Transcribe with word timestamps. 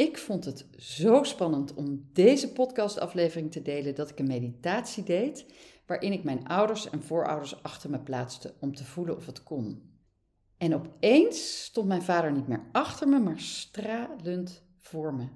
Ik 0.00 0.18
vond 0.18 0.44
het 0.44 0.66
zo 0.76 1.22
spannend 1.22 1.74
om 1.74 2.08
deze 2.12 2.52
podcastaflevering 2.52 3.52
te 3.52 3.62
delen 3.62 3.94
dat 3.94 4.10
ik 4.10 4.18
een 4.18 4.26
meditatie 4.26 5.02
deed 5.02 5.46
waarin 5.86 6.12
ik 6.12 6.24
mijn 6.24 6.46
ouders 6.46 6.90
en 6.90 7.02
voorouders 7.02 7.62
achter 7.62 7.90
me 7.90 7.98
plaatste 7.98 8.54
om 8.60 8.74
te 8.74 8.84
voelen 8.84 9.16
of 9.16 9.26
het 9.26 9.42
kon. 9.42 9.92
En 10.58 10.74
opeens 10.74 11.64
stond 11.64 11.86
mijn 11.86 12.02
vader 12.02 12.32
niet 12.32 12.48
meer 12.48 12.68
achter 12.72 13.08
me, 13.08 13.18
maar 13.18 13.40
stralend 13.40 14.62
voor 14.78 15.14
me. 15.14 15.28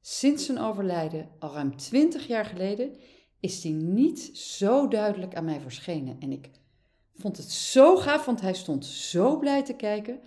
Sinds 0.00 0.46
zijn 0.46 0.58
overlijden, 0.58 1.28
al 1.38 1.52
ruim 1.52 1.76
twintig 1.76 2.26
jaar 2.26 2.44
geleden, 2.44 2.96
is 3.40 3.62
hij 3.62 3.72
niet 3.72 4.20
zo 4.36 4.88
duidelijk 4.88 5.34
aan 5.34 5.44
mij 5.44 5.60
verschenen. 5.60 6.16
En 6.20 6.32
ik 6.32 6.50
vond 7.14 7.36
het 7.36 7.50
zo 7.50 7.96
gaaf, 7.96 8.24
want 8.24 8.40
hij 8.40 8.54
stond 8.54 8.86
zo 8.86 9.38
blij 9.38 9.64
te 9.64 9.74
kijken, 9.74 10.20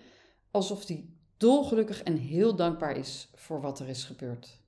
alsof 0.51 0.87
hij 0.87 1.09
dolgelukkig 1.39 2.03
en 2.03 2.17
heel 2.17 2.55
dankbaar 2.55 2.97
is 2.97 3.29
voor 3.35 3.61
wat 3.61 3.79
er 3.79 3.87
is 3.87 4.03
gebeurd. 4.03 4.61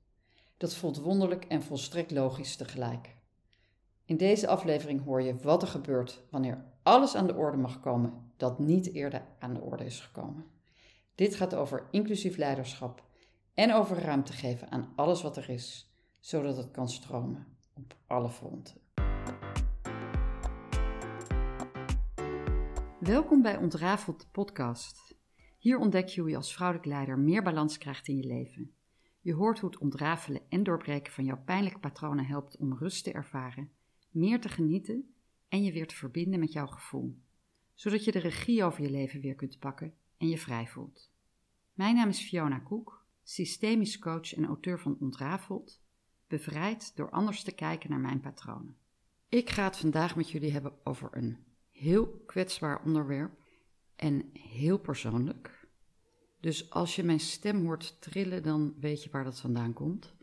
Dat 0.58 0.76
voelt 0.76 0.98
wonderlijk 0.98 1.46
en 1.46 1.64
volstrekt 1.64 2.12
logisch 2.12 2.56
tegelijk. 2.56 3.16
In 4.06 4.18
deze 4.18 4.48
aflevering 4.48 5.04
hoor 5.04 5.22
je 5.22 5.36
wat 5.36 5.62
er 5.62 5.68
gebeurt 5.68 6.22
wanneer 6.30 6.66
alles 6.84 7.16
aan 7.16 7.28
de 7.28 7.36
orde 7.36 7.58
mag 7.58 7.80
komen 7.80 8.32
dat 8.38 8.60
niet 8.60 8.94
eerder 8.94 9.26
aan 9.40 9.54
de 9.54 9.60
orde 9.60 9.86
is 9.86 10.00
gekomen. 10.00 10.46
Dit 11.16 11.36
gaat 11.36 11.54
over 11.54 11.88
inclusief 11.92 12.38
leiderschap 12.38 13.04
en 13.54 13.74
over 13.74 13.98
ruimte 13.98 14.34
geven 14.34 14.72
aan 14.72 14.94
alles 14.96 15.22
wat 15.22 15.38
er 15.38 15.50
is, 15.50 15.92
zodat 16.20 16.58
het 16.58 16.72
kan 16.72 16.90
stromen 16.90 17.48
op 17.74 17.96
alle 18.08 18.30
fronten. 18.30 18.76
Welkom 23.00 23.42
bij 23.42 23.58
Ontrafeld 23.58 24.28
podcast. 24.32 25.11
Hier 25.62 25.78
ontdek 25.78 26.08
je 26.08 26.22
hoe 26.22 26.30
je 26.30 26.36
als 26.36 26.54
vrouwelijk 26.54 26.88
leider 26.88 27.20
meer 27.20 27.44
balans 27.44 27.78
krijgt 27.78 28.08
in 28.08 28.18
je 28.18 28.24
leven. 28.24 28.72
Je 29.20 29.34
hoort 29.34 29.60
hoe 29.60 29.70
het 29.70 29.80
ontrafelen 29.80 30.42
en 30.50 30.64
doorbreken 30.64 31.14
van 31.14 31.26
jouw 31.26 31.42
pijnlijke 31.46 31.80
patronen 31.80 32.26
helpt 32.26 32.58
om 32.58 32.78
rust 32.78 33.04
te 33.04 33.12
ervaren, 33.12 33.72
meer 34.10 34.42
te 34.42 34.50
genieten 34.50 35.14
en 35.48 35.64
je 35.64 35.72
weer 35.72 35.88
te 35.88 35.96
verbinden 35.96 36.40
met 36.40 36.52
jouw 36.52 36.68
gevoel, 36.68 37.18
zodat 37.74 38.04
je 38.04 38.12
de 38.12 38.20
regie 38.20 38.64
over 38.64 38.82
je 38.82 38.90
leven 38.90 39.22
weer 39.22 39.36
kunt 39.36 39.60
pakken 39.60 39.94
en 40.18 40.30
je 40.30 40.38
vrij 40.38 40.68
voelt. 40.68 41.12
Mijn 41.74 41.96
naam 41.96 42.10
is 42.10 42.28
Fiona 42.28 42.60
Koek, 42.60 43.06
systemisch 43.24 44.00
coach 44.00 44.34
en 44.34 44.46
auteur 44.46 44.80
van 44.80 44.98
Ontrafeld, 45.00 45.82
bevrijd 46.28 46.96
door 46.96 47.10
anders 47.10 47.44
te 47.44 47.52
kijken 47.52 47.90
naar 47.90 48.00
mijn 48.00 48.20
patronen. 48.20 48.78
Ik 49.30 49.50
ga 49.50 49.64
het 49.64 49.78
vandaag 49.78 50.16
met 50.16 50.30
jullie 50.30 50.52
hebben 50.52 50.74
over 50.84 51.10
een 51.12 51.38
heel 51.72 52.24
kwetsbaar 52.26 52.84
onderwerp 52.84 53.40
en 54.02 54.30
heel 54.34 54.80
persoonlijk. 54.80 55.61
Dus 56.42 56.70
als 56.70 56.96
je 56.96 57.04
mijn 57.04 57.20
stem 57.20 57.66
hoort 57.66 58.02
trillen, 58.02 58.44
dan 58.44 58.74
weet 58.80 59.04
je 59.04 59.10
waar 59.10 59.24
dat 59.24 59.40
vandaan 59.40 59.74
komt. 59.74 60.14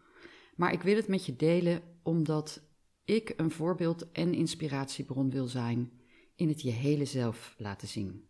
Maar 0.57 0.73
ik 0.73 0.83
wil 0.83 0.97
het 0.97 1.09
met 1.09 1.27
je 1.27 1.37
delen 1.37 1.83
omdat 2.03 2.63
ik 3.05 3.35
een 3.37 3.51
voorbeeld 3.51 4.13
en 4.13 4.35
inspiratiebron 4.35 5.31
wil 5.31 5.47
zijn 5.47 5.93
in 6.35 6.49
het 6.49 6.63
je 6.63 6.71
hele 6.71 7.05
zelf 7.05 7.55
laten 7.59 7.89
zien. 7.89 8.29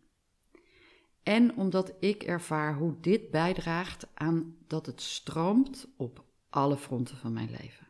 En 1.23 1.55
omdat 1.55 1.93
ik 1.99 2.23
ervaar 2.23 2.75
hoe 2.75 2.99
dit 2.99 3.31
bijdraagt 3.31 4.07
aan 4.13 4.55
dat 4.67 4.85
het 4.85 5.01
stroomt 5.01 5.87
op 5.97 6.25
alle 6.49 6.77
fronten 6.77 7.17
van 7.17 7.33
mijn 7.33 7.49
leven. 7.49 7.87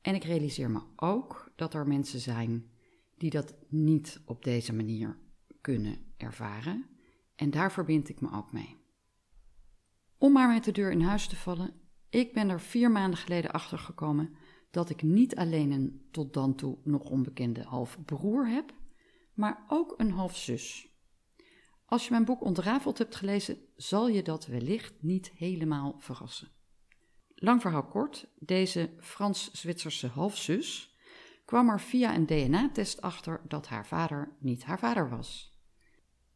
En 0.00 0.14
ik 0.14 0.24
realiseer 0.24 0.70
me 0.70 0.80
ook 0.96 1.52
dat 1.56 1.74
er 1.74 1.86
mensen 1.86 2.20
zijn 2.20 2.70
die 3.16 3.30
dat 3.30 3.54
niet 3.68 4.20
op 4.24 4.44
deze 4.44 4.72
manier 4.72 5.18
kunnen 5.60 5.98
ervaren. 6.16 6.93
En 7.36 7.50
daar 7.50 7.72
verbind 7.72 8.08
ik 8.08 8.20
me 8.20 8.32
ook 8.32 8.52
mee. 8.52 8.76
Om 10.18 10.32
maar 10.32 10.48
met 10.48 10.64
de 10.64 10.72
deur 10.72 10.90
in 10.90 11.00
huis 11.00 11.26
te 11.26 11.36
vallen, 11.36 11.80
ik 12.10 12.32
ben 12.32 12.48
er 12.48 12.60
vier 12.60 12.90
maanden 12.90 13.18
geleden 13.18 13.50
achter 13.52 13.78
gekomen 13.78 14.36
dat 14.70 14.90
ik 14.90 15.02
niet 15.02 15.36
alleen 15.36 15.70
een 15.70 16.08
tot 16.10 16.34
dan 16.34 16.54
toe 16.54 16.78
nog 16.82 17.02
onbekende 17.02 17.62
halfbroer 17.62 18.48
heb, 18.48 18.74
maar 19.34 19.64
ook 19.68 19.94
een 19.96 20.10
halfzus. 20.10 20.88
Als 21.84 22.04
je 22.04 22.10
mijn 22.10 22.24
boek 22.24 22.40
Ontrafeld 22.40 22.98
hebt 22.98 23.16
gelezen, 23.16 23.58
zal 23.76 24.08
je 24.08 24.22
dat 24.22 24.46
wellicht 24.46 25.02
niet 25.02 25.30
helemaal 25.30 25.94
verrassen. 25.98 26.52
Lang 27.34 27.60
verhaal 27.60 27.86
kort, 27.86 28.26
deze 28.38 28.90
Frans-Zwitserse 29.00 30.06
halfzus 30.06 30.96
kwam 31.44 31.68
er 31.68 31.80
via 31.80 32.14
een 32.14 32.26
DNA-test 32.26 33.00
achter 33.00 33.40
dat 33.48 33.68
haar 33.68 33.86
vader 33.86 34.36
niet 34.40 34.64
haar 34.64 34.78
vader 34.78 35.10
was. 35.10 35.53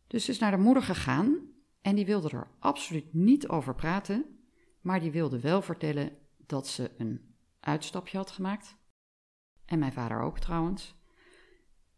Dus 0.08 0.28
is 0.28 0.38
naar 0.38 0.50
de 0.50 0.56
moeder 0.56 0.82
gegaan 0.82 1.38
en 1.80 1.94
die 1.94 2.06
wilde 2.06 2.28
er 2.28 2.50
absoluut 2.58 3.14
niet 3.14 3.48
over 3.48 3.74
praten, 3.74 4.38
maar 4.80 5.00
die 5.00 5.10
wilde 5.10 5.40
wel 5.40 5.62
vertellen 5.62 6.16
dat 6.36 6.68
ze 6.68 6.90
een 6.98 7.34
uitstapje 7.60 8.16
had 8.16 8.30
gemaakt. 8.30 8.76
En 9.64 9.78
mijn 9.78 9.92
vader 9.92 10.20
ook 10.20 10.38
trouwens. 10.38 10.94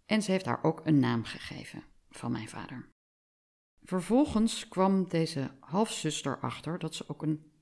En 0.07 0.23
ze 0.23 0.31
heeft 0.31 0.45
haar 0.45 0.65
ook 0.65 0.81
een 0.85 0.99
naam 0.99 1.25
gegeven 1.25 1.83
van 2.11 2.33
mijn 2.33 2.49
vader. 2.49 2.89
Vervolgens 3.83 4.69
kwam 4.69 5.09
deze 5.09 5.51
halfzuster 5.61 6.39
achter 6.39 6.79
dat 6.79 6.95
ze 6.95 7.09
ook 7.09 7.23
een 7.23 7.53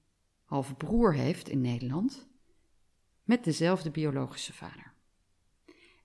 halfbroer 0.45 1.15
heeft 1.15 1.49
in 1.49 1.61
Nederland 1.61 2.29
met 3.23 3.45
dezelfde 3.45 3.91
biologische 3.91 4.53
vader. 4.53 4.95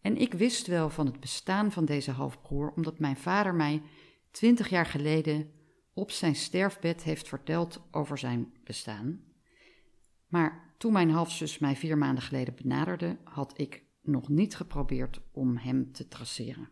En 0.01 0.17
ik 0.17 0.33
wist 0.33 0.67
wel 0.67 0.89
van 0.89 1.05
het 1.05 1.19
bestaan 1.19 1.71
van 1.71 1.85
deze 1.85 2.11
halfbroer 2.11 2.71
omdat 2.75 2.99
mijn 2.99 3.17
vader 3.17 3.55
mij 3.55 3.81
twintig 4.33 4.69
jaar 4.69 4.85
geleden 4.85 5.51
op 5.93 6.11
zijn 6.11 6.35
sterfbed 6.35 7.03
heeft 7.03 7.27
verteld 7.27 7.87
over 7.91 8.17
zijn 8.17 8.53
bestaan. 8.63 9.23
Maar 10.27 10.73
toen 10.77 10.93
mijn 10.93 11.09
halfzus 11.09 11.59
mij 11.59 11.75
vier 11.75 11.97
maanden 11.97 12.23
geleden 12.23 12.55
benaderde, 12.55 13.17
had 13.23 13.59
ik 13.59 13.83
nog 14.01 14.29
niet 14.29 14.55
geprobeerd 14.55 15.21
om 15.31 15.57
hem 15.57 15.91
te 15.91 16.07
traceren. 16.07 16.69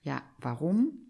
Ja, 0.00 0.34
waarom? 0.38 1.06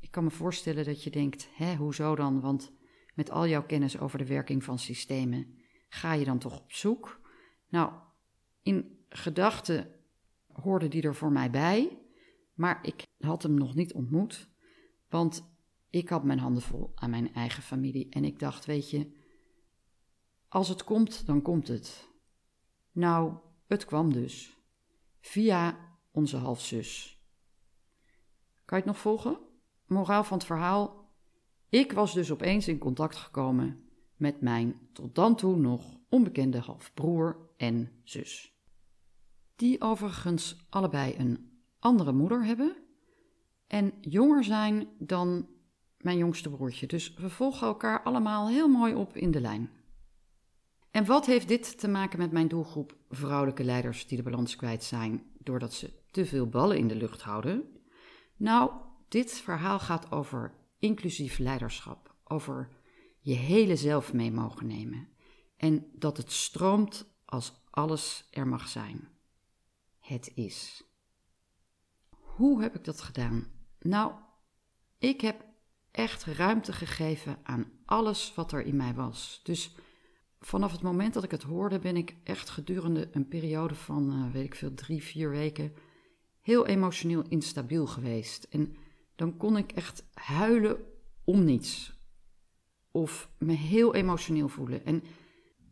Ik 0.00 0.10
kan 0.10 0.24
me 0.24 0.30
voorstellen 0.30 0.84
dat 0.84 1.02
je 1.02 1.10
denkt: 1.10 1.48
hè, 1.52 1.74
hoezo 1.74 2.14
dan? 2.14 2.40
Want 2.40 2.72
met 3.14 3.30
al 3.30 3.46
jouw 3.46 3.66
kennis 3.66 3.98
over 3.98 4.18
de 4.18 4.26
werking 4.26 4.64
van 4.64 4.78
systemen 4.78 5.58
ga 5.88 6.12
je 6.12 6.24
dan 6.24 6.38
toch 6.38 6.60
op 6.60 6.72
zoek? 6.72 7.20
Nou, 7.68 7.92
in 8.62 9.04
gedachten 9.08 9.94
hoorde 10.52 10.88
die 10.88 11.02
er 11.02 11.14
voor 11.14 11.32
mij 11.32 11.50
bij, 11.50 11.98
maar 12.54 12.78
ik 12.82 13.06
had 13.18 13.42
hem 13.42 13.54
nog 13.54 13.74
niet 13.74 13.92
ontmoet. 13.92 14.49
Want 15.10 15.44
ik 15.90 16.08
had 16.08 16.24
mijn 16.24 16.38
handen 16.38 16.62
vol 16.62 16.92
aan 16.94 17.10
mijn 17.10 17.34
eigen 17.34 17.62
familie 17.62 18.08
en 18.10 18.24
ik 18.24 18.38
dacht, 18.38 18.64
weet 18.64 18.90
je, 18.90 19.12
als 20.48 20.68
het 20.68 20.84
komt, 20.84 21.26
dan 21.26 21.42
komt 21.42 21.68
het. 21.68 22.08
Nou, 22.92 23.34
het 23.66 23.84
kwam 23.84 24.12
dus. 24.12 24.56
Via 25.20 25.78
onze 26.10 26.36
halfzus. 26.36 27.20
Kan 28.64 28.78
je 28.78 28.84
het 28.84 28.92
nog 28.94 28.98
volgen? 28.98 29.38
Moraal 29.86 30.24
van 30.24 30.36
het 30.38 30.46
verhaal. 30.46 31.08
Ik 31.68 31.92
was 31.92 32.14
dus 32.14 32.30
opeens 32.30 32.68
in 32.68 32.78
contact 32.78 33.16
gekomen 33.16 33.88
met 34.16 34.40
mijn 34.40 34.88
tot 34.92 35.14
dan 35.14 35.36
toe 35.36 35.56
nog 35.56 35.98
onbekende 36.08 36.58
halfbroer 36.58 37.50
en 37.56 38.00
zus. 38.04 38.54
Die 39.56 39.80
overigens 39.80 40.66
allebei 40.68 41.14
een 41.16 41.62
andere 41.78 42.12
moeder 42.12 42.44
hebben 42.44 42.76
en 43.70 43.92
jonger 44.00 44.44
zijn 44.44 44.88
dan 44.98 45.48
mijn 45.98 46.18
jongste 46.18 46.50
broertje. 46.50 46.86
Dus 46.86 47.14
we 47.14 47.30
volgen 47.30 47.66
elkaar 47.66 48.02
allemaal 48.02 48.48
heel 48.48 48.68
mooi 48.68 48.94
op 48.94 49.16
in 49.16 49.30
de 49.30 49.40
lijn. 49.40 49.70
En 50.90 51.04
wat 51.04 51.26
heeft 51.26 51.48
dit 51.48 51.78
te 51.78 51.88
maken 51.88 52.18
met 52.18 52.32
mijn 52.32 52.48
doelgroep 52.48 52.96
vrouwelijke 53.08 53.64
leiders 53.64 54.06
die 54.06 54.16
de 54.16 54.22
balans 54.22 54.56
kwijt 54.56 54.84
zijn 54.84 55.22
doordat 55.38 55.72
ze 55.72 55.92
te 56.10 56.26
veel 56.26 56.48
ballen 56.48 56.76
in 56.76 56.88
de 56.88 56.96
lucht 56.96 57.22
houden? 57.22 57.64
Nou, 58.36 58.70
dit 59.08 59.32
verhaal 59.32 59.78
gaat 59.78 60.12
over 60.12 60.54
inclusief 60.78 61.38
leiderschap, 61.38 62.14
over 62.24 62.68
je 63.20 63.34
hele 63.34 63.76
zelf 63.76 64.12
mee 64.12 64.32
mogen 64.32 64.66
nemen 64.66 65.08
en 65.56 65.86
dat 65.92 66.16
het 66.16 66.32
stroomt 66.32 67.14
als 67.24 67.62
alles 67.70 68.28
er 68.30 68.46
mag 68.46 68.68
zijn. 68.68 69.08
Het 69.98 70.32
is. 70.34 70.84
Hoe 72.10 72.62
heb 72.62 72.74
ik 72.74 72.84
dat 72.84 73.00
gedaan? 73.00 73.59
Nou, 73.80 74.12
ik 74.98 75.20
heb 75.20 75.44
echt 75.90 76.24
ruimte 76.24 76.72
gegeven 76.72 77.38
aan 77.42 77.70
alles 77.84 78.34
wat 78.34 78.52
er 78.52 78.62
in 78.62 78.76
mij 78.76 78.94
was. 78.94 79.40
Dus 79.44 79.74
vanaf 80.40 80.72
het 80.72 80.82
moment 80.82 81.14
dat 81.14 81.24
ik 81.24 81.30
het 81.30 81.42
hoorde, 81.42 81.78
ben 81.78 81.96
ik 81.96 82.16
echt 82.24 82.50
gedurende 82.50 83.08
een 83.12 83.28
periode 83.28 83.74
van, 83.74 84.12
uh, 84.12 84.32
weet 84.32 84.44
ik 84.44 84.54
veel, 84.54 84.74
drie, 84.74 85.02
vier 85.02 85.30
weken 85.30 85.72
heel 86.40 86.66
emotioneel 86.66 87.22
instabiel 87.28 87.86
geweest. 87.86 88.44
En 88.44 88.76
dan 89.16 89.36
kon 89.36 89.56
ik 89.56 89.72
echt 89.72 90.06
huilen 90.14 90.76
om 91.24 91.44
niets. 91.44 91.98
Of 92.90 93.30
me 93.38 93.52
heel 93.52 93.94
emotioneel 93.94 94.48
voelen. 94.48 94.84
En 94.84 95.02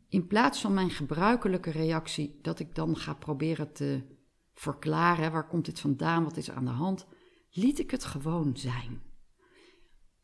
in 0.08 0.26
plaats 0.26 0.60
van 0.60 0.74
mijn 0.74 0.90
gebruikelijke 0.90 1.70
reactie, 1.70 2.38
dat 2.42 2.58
ik 2.58 2.74
dan 2.74 2.96
ga 2.96 3.14
proberen 3.14 3.72
te 3.72 4.02
verklaren, 4.54 5.32
waar 5.32 5.48
komt 5.48 5.64
dit 5.64 5.80
vandaan, 5.80 6.24
wat 6.24 6.36
is 6.36 6.50
aan 6.50 6.64
de 6.64 6.70
hand, 6.70 7.06
liet 7.58 7.78
ik 7.78 7.90
het 7.90 8.04
gewoon 8.04 8.56
zijn. 8.56 9.02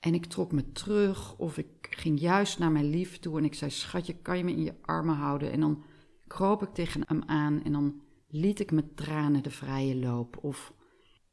En 0.01 0.15
ik 0.15 0.25
trok 0.25 0.53
me 0.53 0.73
terug 0.73 1.39
of 1.39 1.59
ik 1.59 1.87
ging 1.91 2.21
juist 2.21 2.59
naar 2.59 2.73
mijn 2.73 2.91
lief 2.91 3.19
toe 3.19 3.39
en 3.39 3.45
ik 3.45 3.55
zei: 3.55 3.71
Schatje, 3.71 4.15
kan 4.15 4.37
je 4.37 4.45
me 4.45 4.51
in 4.51 4.63
je 4.63 4.75
armen 4.83 5.15
houden? 5.15 5.53
En 5.53 5.61
dan 5.61 5.85
kroop 6.27 6.63
ik 6.63 6.75
tegen 6.75 7.03
hem 7.07 7.23
aan 7.27 7.63
en 7.63 7.73
dan 7.73 8.01
liet 8.29 8.61
ik 8.61 8.71
met 8.71 8.97
tranen 8.97 9.43
de 9.43 9.51
vrije 9.51 9.97
loop. 9.97 10.37
Of 10.45 10.73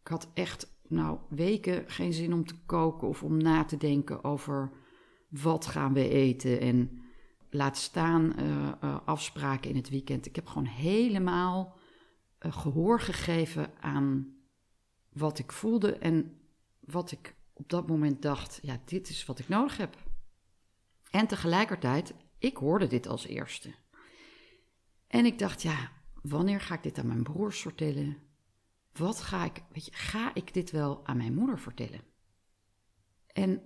ik 0.02 0.08
had 0.08 0.32
echt, 0.34 0.80
nou, 0.88 1.18
weken 1.30 1.84
geen 1.88 2.14
zin 2.14 2.34
om 2.34 2.46
te 2.46 2.56
koken 2.66 3.08
of 3.08 3.24
om 3.24 3.38
na 3.38 3.64
te 3.64 3.78
denken 3.78 4.24
over 4.24 4.72
wat 5.30 5.66
gaan 5.66 5.94
we 5.94 6.10
eten 6.10 6.60
en 6.60 7.02
laat 7.50 7.78
staan 7.78 8.34
uh, 8.40 8.72
uh, 8.84 8.98
afspraken 9.06 9.70
in 9.70 9.76
het 9.76 9.90
weekend. 9.90 10.26
Ik 10.26 10.36
heb 10.36 10.48
gewoon 10.48 10.68
helemaal 10.68 11.78
uh, 12.46 12.54
gehoor 12.54 13.00
gegeven 13.00 13.72
aan 13.80 14.41
wat 15.14 15.40
ik 15.40 15.52
voelde 15.52 15.98
en 15.98 16.40
wat 16.80 17.12
ik 17.12 17.36
op 17.54 17.70
dat 17.70 17.88
moment 17.88 18.22
dacht, 18.22 18.60
ja, 18.62 18.82
dit 18.86 19.10
is 19.10 19.26
wat 19.26 19.40
ik 19.40 19.48
nodig 19.48 19.78
heb. 19.78 19.98
En 21.10 21.28
tegelijkertijd, 21.28 22.14
ik 22.38 22.58
hoorde 22.58 22.88
dit 22.88 23.08
als 23.08 23.26
eerste. 23.26 23.74
En 25.08 25.26
ik 25.26 25.40
dacht, 25.40 25.62
ja, 25.62 25.92
wanneer 26.22 26.62
ga 26.62 26.74
ik 26.74 26.84
dit 26.84 26.98
aan 26.98 27.08
mijn 27.08 27.24
broers 27.24 27.62
vertellen? 27.62 28.18
Wat 28.94 29.22
ga 29.22 29.46
ik, 29.46 29.64
weet 29.72 29.86
je, 29.86 29.92
ga 29.94 30.34
ik 30.34 30.54
dit 30.54 30.72
wel 30.72 31.06
aan 31.06 31.18
mijn 31.18 31.34
moeder 31.34 31.60
vertellen? 31.60 32.02
En 33.28 33.62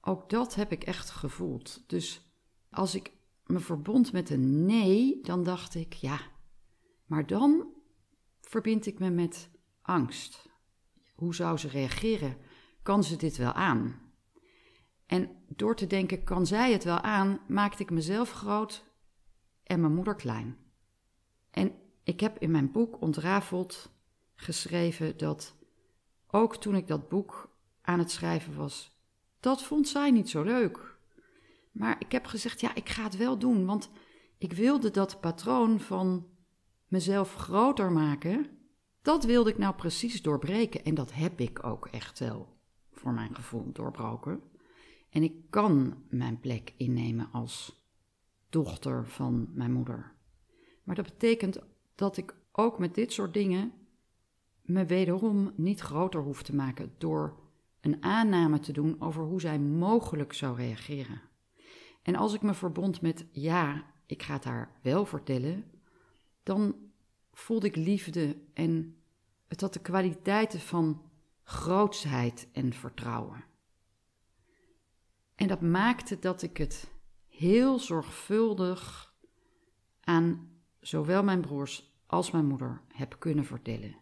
ook 0.00 0.30
dat 0.30 0.54
heb 0.54 0.72
ik 0.72 0.84
echt 0.84 1.10
gevoeld. 1.10 1.84
Dus 1.86 2.32
als 2.70 2.94
ik 2.94 3.12
me 3.46 3.58
verbond 3.58 4.12
met 4.12 4.30
een 4.30 4.66
nee, 4.66 5.20
dan 5.22 5.44
dacht 5.44 5.74
ik, 5.74 5.92
ja, 5.92 6.20
maar 7.06 7.26
dan 7.26 7.66
verbind 8.40 8.86
ik 8.86 8.98
me 8.98 9.10
met 9.10 9.50
angst. 9.82 10.50
Hoe 11.12 11.34
zou 11.34 11.56
ze 11.58 11.68
reageren? 11.68 12.36
Kan 12.82 13.04
ze 13.04 13.16
dit 13.16 13.36
wel 13.36 13.52
aan? 13.52 14.00
En 15.06 15.30
door 15.48 15.76
te 15.76 15.86
denken, 15.86 16.24
kan 16.24 16.46
zij 16.46 16.72
het 16.72 16.84
wel 16.84 17.00
aan, 17.00 17.40
maakte 17.48 17.82
ik 17.82 17.90
mezelf 17.90 18.30
groot 18.30 18.84
en 19.62 19.80
mijn 19.80 19.94
moeder 19.94 20.14
klein. 20.14 20.56
En 21.50 21.72
ik 22.02 22.20
heb 22.20 22.38
in 22.38 22.50
mijn 22.50 22.72
boek 22.72 23.00
Ontrafeld 23.00 23.90
geschreven 24.34 25.16
dat 25.16 25.54
ook 26.26 26.56
toen 26.56 26.74
ik 26.74 26.86
dat 26.86 27.08
boek 27.08 27.56
aan 27.82 27.98
het 27.98 28.10
schrijven 28.10 28.56
was, 28.56 29.00
dat 29.40 29.62
vond 29.62 29.88
zij 29.88 30.10
niet 30.10 30.30
zo 30.30 30.42
leuk. 30.42 30.96
Maar 31.72 31.96
ik 31.98 32.12
heb 32.12 32.26
gezegd, 32.26 32.60
ja, 32.60 32.74
ik 32.74 32.88
ga 32.88 33.02
het 33.02 33.16
wel 33.16 33.38
doen, 33.38 33.66
want 33.66 33.90
ik 34.38 34.52
wilde 34.52 34.90
dat 34.90 35.20
patroon 35.20 35.80
van 35.80 36.26
mezelf 36.86 37.34
groter 37.34 37.92
maken, 37.92 38.58
dat 39.02 39.24
wilde 39.24 39.50
ik 39.50 39.58
nou 39.58 39.74
precies 39.74 40.22
doorbreken. 40.22 40.84
En 40.84 40.94
dat 40.94 41.12
heb 41.12 41.40
ik 41.40 41.64
ook 41.64 41.86
echt 41.86 42.18
wel, 42.18 42.48
voor 42.92 43.12
mijn 43.12 43.34
gevoel, 43.34 43.72
doorbroken. 43.72 44.42
En 45.10 45.22
ik 45.22 45.34
kan 45.50 45.94
mijn 46.08 46.40
plek 46.40 46.74
innemen 46.76 47.28
als 47.32 47.84
dochter 48.50 49.06
van 49.06 49.48
mijn 49.54 49.72
moeder. 49.72 50.12
Maar 50.82 50.94
dat 50.94 51.04
betekent 51.04 51.58
dat 51.94 52.16
ik 52.16 52.34
ook 52.52 52.78
met 52.78 52.94
dit 52.94 53.12
soort 53.12 53.34
dingen 53.34 53.72
me 54.62 54.84
wederom 54.84 55.52
niet 55.56 55.80
groter 55.80 56.20
hoef 56.20 56.42
te 56.42 56.54
maken 56.54 56.94
door 56.98 57.40
een 57.80 58.02
aanname 58.02 58.58
te 58.58 58.72
doen 58.72 59.00
over 59.00 59.24
hoe 59.24 59.40
zij 59.40 59.58
mogelijk 59.58 60.32
zou 60.32 60.56
reageren. 60.56 61.20
En 62.02 62.16
als 62.16 62.34
ik 62.34 62.42
me 62.42 62.54
verbond 62.54 63.00
met 63.00 63.26
ja, 63.30 63.84
ik 64.06 64.22
ga 64.22 64.32
het 64.32 64.44
haar 64.44 64.78
wel 64.82 65.06
vertellen, 65.06 65.64
dan 66.42 66.74
voelde 67.32 67.66
ik 67.66 67.76
liefde 67.76 68.36
en 68.52 68.96
het 69.46 69.60
had 69.60 69.72
de 69.72 69.80
kwaliteiten 69.80 70.60
van 70.60 71.10
grootsheid 71.42 72.48
en 72.52 72.72
vertrouwen. 72.72 73.44
En 75.34 75.48
dat 75.48 75.60
maakte 75.60 76.18
dat 76.18 76.42
ik 76.42 76.56
het 76.56 76.90
heel 77.28 77.78
zorgvuldig 77.78 79.14
aan 80.00 80.50
zowel 80.80 81.22
mijn 81.22 81.40
broers 81.40 81.92
als 82.06 82.30
mijn 82.30 82.46
moeder 82.46 82.82
heb 82.88 83.16
kunnen 83.18 83.44
vertellen. 83.44 83.96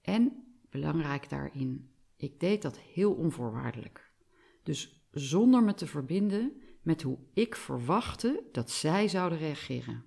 En 0.00 0.44
belangrijk 0.70 1.28
daarin, 1.28 1.90
ik 2.16 2.40
deed 2.40 2.62
dat 2.62 2.78
heel 2.78 3.12
onvoorwaardelijk. 3.12 4.12
Dus 4.62 5.06
zonder 5.10 5.62
me 5.62 5.74
te 5.74 5.86
verbinden 5.86 6.62
met 6.82 7.02
hoe 7.02 7.18
ik 7.32 7.56
verwachtte 7.56 8.42
dat 8.52 8.70
zij 8.70 9.08
zouden 9.08 9.38
reageren. 9.38 10.04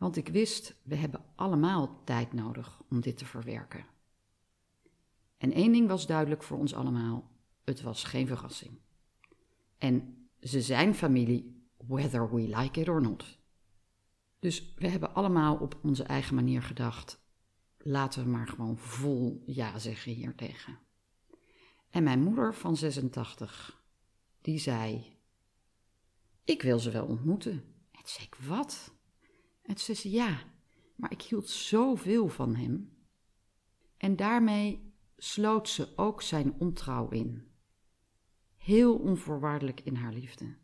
Want 0.00 0.16
ik 0.16 0.28
wist, 0.28 0.74
we 0.82 0.94
hebben 0.94 1.24
allemaal 1.34 2.04
tijd 2.04 2.32
nodig 2.32 2.82
om 2.88 3.00
dit 3.00 3.18
te 3.18 3.24
verwerken. 3.24 3.86
En 5.36 5.52
één 5.52 5.72
ding 5.72 5.88
was 5.88 6.06
duidelijk 6.06 6.42
voor 6.42 6.58
ons 6.58 6.74
allemaal: 6.74 7.30
het 7.64 7.80
was 7.80 8.04
geen 8.04 8.26
verrassing. 8.26 8.78
En 9.78 10.28
ze 10.40 10.60
zijn 10.60 10.94
familie, 10.94 11.66
whether 11.76 12.34
we 12.34 12.56
like 12.56 12.80
it 12.80 12.88
or 12.88 13.00
not. 13.00 13.38
Dus 14.38 14.74
we 14.74 14.88
hebben 14.88 15.14
allemaal 15.14 15.56
op 15.56 15.78
onze 15.82 16.02
eigen 16.02 16.34
manier 16.34 16.62
gedacht: 16.62 17.20
laten 17.78 18.24
we 18.24 18.30
maar 18.30 18.48
gewoon 18.48 18.78
vol 18.78 19.42
ja 19.46 19.78
zeggen 19.78 20.12
hiertegen. 20.12 20.78
En 21.90 22.02
mijn 22.02 22.22
moeder 22.22 22.54
van 22.54 22.76
86, 22.76 23.84
die 24.40 24.58
zei: 24.58 25.16
Ik 26.44 26.62
wil 26.62 26.78
ze 26.78 26.90
wel 26.90 27.06
ontmoeten. 27.06 27.64
Zei 28.04 28.26
ik: 28.26 28.34
Wat? 28.34 28.98
En 29.70 29.76
toen 29.76 29.84
zei 29.84 29.98
ze: 29.98 30.10
Ja, 30.10 30.42
maar 30.96 31.12
ik 31.12 31.22
hield 31.22 31.48
zoveel 31.48 32.28
van 32.28 32.54
hem. 32.54 32.92
En 33.96 34.16
daarmee 34.16 34.92
sloot 35.16 35.68
ze 35.68 35.92
ook 35.96 36.22
zijn 36.22 36.54
ontrouw 36.58 37.08
in. 37.08 37.48
Heel 38.56 38.98
onvoorwaardelijk 38.98 39.80
in 39.80 39.94
haar 39.94 40.12
liefde. 40.12 40.56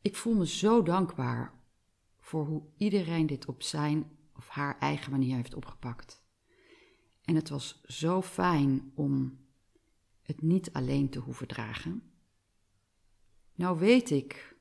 Ik 0.00 0.16
voel 0.16 0.34
me 0.34 0.46
zo 0.46 0.82
dankbaar 0.82 1.54
voor 2.18 2.46
hoe 2.46 2.62
iedereen 2.76 3.26
dit 3.26 3.46
op 3.46 3.62
zijn 3.62 4.18
of 4.36 4.48
haar 4.48 4.78
eigen 4.78 5.10
manier 5.10 5.36
heeft 5.36 5.54
opgepakt. 5.54 6.22
En 7.24 7.34
het 7.34 7.48
was 7.48 7.82
zo 7.82 8.22
fijn 8.22 8.92
om 8.94 9.38
het 10.22 10.42
niet 10.42 10.72
alleen 10.72 11.10
te 11.10 11.18
hoeven 11.18 11.48
dragen. 11.48 12.12
Nou 13.54 13.78
weet 13.78 14.10
ik 14.10 14.53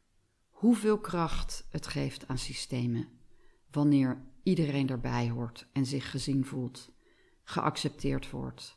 hoeveel 0.63 1.00
kracht 1.00 1.68
het 1.69 1.88
geeft 1.88 2.27
aan 2.27 2.38
systemen 2.38 3.07
wanneer 3.71 4.21
iedereen 4.44 4.89
erbij 4.89 5.30
hoort 5.30 5.68
en 5.74 5.86
zich 5.86 6.12
gezien 6.12 6.45
voelt, 6.45 6.92
geaccepteerd 7.44 8.30
wordt. 8.30 8.75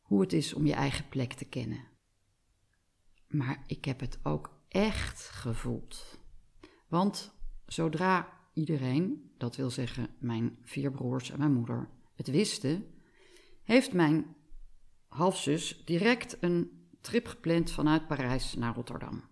Hoe 0.00 0.20
het 0.20 0.32
is 0.32 0.54
om 0.54 0.66
je 0.66 0.72
eigen 0.72 1.08
plek 1.08 1.32
te 1.32 1.44
kennen. 1.44 1.84
Maar 3.28 3.64
ik 3.66 3.84
heb 3.84 4.00
het 4.00 4.18
ook 4.22 4.60
echt 4.68 5.20
gevoeld. 5.22 6.18
Want 6.88 7.34
zodra 7.66 8.38
iedereen, 8.54 9.32
dat 9.38 9.56
wil 9.56 9.70
zeggen 9.70 10.08
mijn 10.18 10.58
vier 10.62 10.90
broers 10.90 11.30
en 11.30 11.38
mijn 11.38 11.52
moeder, 11.52 11.88
het 12.14 12.26
wisten, 12.26 12.86
heeft 13.62 13.92
mijn 13.92 14.36
halfzus 15.08 15.84
direct 15.84 16.36
een 16.40 16.86
trip 17.00 17.26
gepland 17.26 17.70
vanuit 17.70 18.06
Parijs 18.06 18.54
naar 18.54 18.74
Rotterdam. 18.74 19.30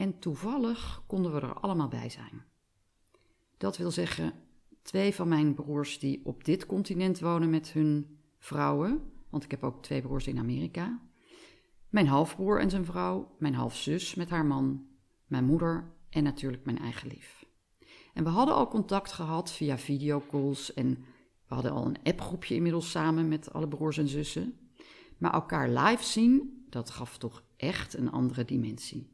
En 0.00 0.18
toevallig 0.18 1.02
konden 1.06 1.32
we 1.34 1.40
er 1.40 1.54
allemaal 1.54 1.88
bij 1.88 2.08
zijn. 2.08 2.44
Dat 3.56 3.76
wil 3.76 3.90
zeggen, 3.90 4.32
twee 4.82 5.14
van 5.14 5.28
mijn 5.28 5.54
broers 5.54 5.98
die 5.98 6.20
op 6.24 6.44
dit 6.44 6.66
continent 6.66 7.20
wonen 7.20 7.50
met 7.50 7.72
hun 7.72 8.18
vrouwen, 8.38 9.02
want 9.28 9.44
ik 9.44 9.50
heb 9.50 9.62
ook 9.62 9.82
twee 9.82 10.02
broers 10.02 10.26
in 10.26 10.38
Amerika. 10.38 11.00
Mijn 11.88 12.06
halfbroer 12.06 12.60
en 12.60 12.70
zijn 12.70 12.84
vrouw, 12.84 13.36
mijn 13.38 13.54
halfzus 13.54 14.14
met 14.14 14.30
haar 14.30 14.46
man, 14.46 14.86
mijn 15.26 15.44
moeder 15.44 15.92
en 16.10 16.22
natuurlijk 16.22 16.64
mijn 16.64 16.78
eigen 16.78 17.08
lief. 17.08 17.46
En 18.14 18.24
we 18.24 18.30
hadden 18.30 18.54
al 18.54 18.68
contact 18.68 19.12
gehad 19.12 19.52
via 19.52 19.78
videocalls 19.78 20.74
en 20.74 20.88
we 21.46 21.54
hadden 21.54 21.72
al 21.72 21.86
een 21.86 22.02
appgroepje 22.02 22.54
inmiddels 22.54 22.90
samen 22.90 23.28
met 23.28 23.52
alle 23.52 23.68
broers 23.68 23.98
en 23.98 24.08
zussen. 24.08 24.58
Maar 25.18 25.32
elkaar 25.32 25.68
live 25.68 26.04
zien, 26.04 26.64
dat 26.68 26.90
gaf 26.90 27.18
toch 27.18 27.42
echt 27.56 27.94
een 27.94 28.10
andere 28.10 28.44
dimensie. 28.44 29.09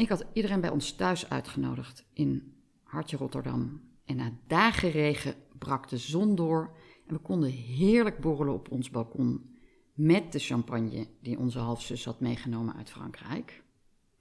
Ik 0.00 0.08
had 0.08 0.24
iedereen 0.32 0.60
bij 0.60 0.70
ons 0.70 0.92
thuis 0.92 1.30
uitgenodigd 1.30 2.04
in 2.12 2.54
Hartje 2.82 3.16
Rotterdam. 3.16 3.80
En 4.04 4.16
na 4.16 4.32
dagen 4.46 4.90
regen 4.90 5.34
brak 5.58 5.88
de 5.88 5.96
zon 5.96 6.34
door 6.34 6.76
en 7.06 7.14
we 7.14 7.20
konden 7.20 7.50
heerlijk 7.50 8.18
borrelen 8.18 8.54
op 8.54 8.70
ons 8.70 8.90
balkon 8.90 9.56
met 9.94 10.32
de 10.32 10.38
champagne 10.38 11.06
die 11.20 11.38
onze 11.38 11.58
halfzus 11.58 12.04
had 12.04 12.20
meegenomen 12.20 12.76
uit 12.76 12.90
Frankrijk. 12.90 13.62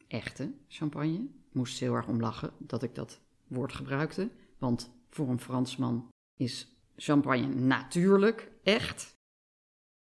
Echte 0.07 0.53
champagne. 0.67 1.27
Moest 1.51 1.79
heel 1.79 1.93
erg 1.93 2.07
om 2.07 2.19
lachen 2.19 2.51
dat 2.57 2.83
ik 2.83 2.95
dat 2.95 3.21
woord 3.47 3.73
gebruikte, 3.73 4.29
want 4.57 4.91
voor 5.09 5.29
een 5.29 5.39
Fransman 5.39 6.07
is 6.35 6.67
champagne 6.95 7.47
natuurlijk 7.47 8.51
echt. 8.63 9.13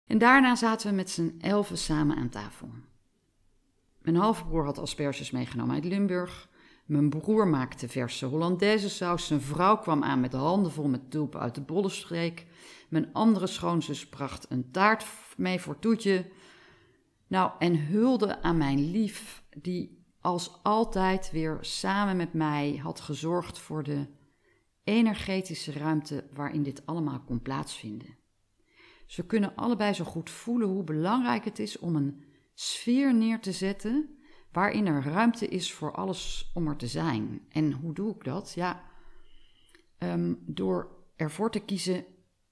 En 0.06 0.18
daarna 0.18 0.56
zaten 0.56 0.90
we 0.90 0.96
met 0.96 1.10
z'n 1.10 1.38
elfen 1.40 1.78
samen 1.78 2.18
aan 2.18 2.30
tafel. 2.30 2.70
Mijn 4.10 4.22
halfbroer 4.22 4.66
had 4.66 4.78
asperges 4.78 5.32
meegenomen 5.32 5.76
uit 5.76 5.86
Limburg. 5.86 6.50
Mijn 6.86 7.10
broer 7.10 7.48
maakte 7.48 7.88
verse 7.88 8.26
Hollandaise 8.26 8.90
saus. 8.90 9.28
Zijn 9.28 9.42
vrouw 9.42 9.78
kwam 9.78 10.04
aan 10.04 10.20
met 10.20 10.32
de 10.32 10.38
handen 10.38 10.72
vol 10.72 10.88
met 10.88 11.12
tulpen 11.12 11.40
uit 11.40 11.56
de 11.56 11.62
Bollenstreek. 11.62 12.46
Mijn 12.88 13.14
andere 13.14 13.48
schoonzus 13.48 14.08
bracht 14.08 14.46
een 14.50 14.72
taart 14.72 15.06
mee 15.38 15.60
voor 15.60 15.80
Toetje. 15.80 16.26
Nou, 17.28 17.52
en 17.60 17.86
hulde 17.86 18.42
aan 18.42 18.58
mijn 18.58 18.92
lief, 18.92 19.44
die 19.62 20.06
als 20.22 20.60
altijd 20.64 21.32
weer 21.32 21.58
samen 21.62 22.18
met 22.18 22.34
mij 22.34 22.80
had 22.84 23.00
gezorgd 23.00 23.60
voor 23.60 23.84
de 23.84 24.08
energetische 24.84 25.72
ruimte 25.72 26.28
waarin 26.34 26.64
dit 26.64 26.86
allemaal 26.86 27.20
kon 27.20 27.42
plaatsvinden. 27.42 28.18
Ze 29.06 29.26
kunnen 29.26 29.56
allebei 29.56 29.94
zo 29.94 30.04
goed 30.04 30.30
voelen 30.30 30.68
hoe 30.68 30.84
belangrijk 30.84 31.46
het 31.46 31.60
is 31.60 31.80
om 31.80 31.96
een 31.96 32.28
sfeer 32.60 33.14
neer 33.14 33.40
te 33.40 33.52
zetten 33.52 34.18
waarin 34.52 34.88
er 34.88 35.04
ruimte 35.04 35.48
is 35.48 35.74
voor 35.74 35.92
alles 35.96 36.52
om 36.54 36.68
er 36.68 36.76
te 36.76 36.88
zijn. 36.88 37.42
En 37.50 37.72
hoe 37.72 37.94
doe 37.94 38.16
ik 38.16 38.24
dat? 38.24 38.54
Ja, 38.54 38.84
um, 40.00 40.44
door 40.46 40.92
ervoor 41.16 41.52
te 41.52 41.60
kiezen 41.60 42.06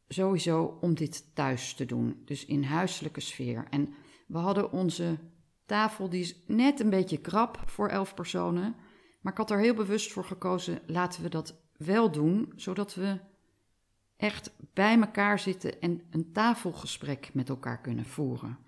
sowieso 0.07 0.77
om 0.81 0.93
dit 0.93 1.35
thuis 1.35 1.73
te 1.73 1.85
doen, 1.85 2.21
dus 2.25 2.45
in 2.45 2.63
huiselijke 2.63 3.19
sfeer. 3.19 3.67
En 3.69 3.93
we 4.27 4.37
hadden 4.37 4.71
onze 4.71 5.17
tafel, 5.65 6.09
die 6.09 6.21
is 6.21 6.35
net 6.45 6.79
een 6.79 6.89
beetje 6.89 7.17
krap 7.17 7.61
voor 7.65 7.87
elf 7.87 8.13
personen, 8.13 8.75
maar 9.21 9.31
ik 9.31 9.37
had 9.37 9.51
er 9.51 9.59
heel 9.59 9.73
bewust 9.73 10.11
voor 10.11 10.25
gekozen, 10.25 10.81
laten 10.85 11.23
we 11.23 11.29
dat 11.29 11.61
wel 11.77 12.11
doen, 12.11 12.53
zodat 12.55 12.95
we 12.95 13.19
echt 14.17 14.51
bij 14.73 14.99
elkaar 14.99 15.39
zitten 15.39 15.81
en 15.81 16.01
een 16.09 16.31
tafelgesprek 16.31 17.29
met 17.33 17.49
elkaar 17.49 17.81
kunnen 17.81 18.05
voeren. 18.05 18.65